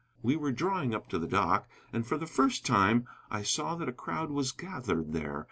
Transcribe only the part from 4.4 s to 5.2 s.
gathered